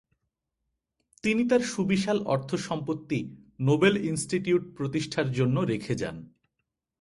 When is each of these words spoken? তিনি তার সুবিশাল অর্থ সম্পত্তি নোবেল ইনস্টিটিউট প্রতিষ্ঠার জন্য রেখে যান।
তিনি 1.23 1.43
তার 1.49 1.59
সুবিশাল 1.59 2.17
অর্থ 2.25 2.55
সম্পত্তি 2.67 3.19
নোবেল 3.59 3.95
ইনস্টিটিউট 4.05 4.63
প্রতিষ্ঠার 4.77 5.27
জন্য 5.31 5.59
রেখে 5.59 5.95
যান। 5.95 6.17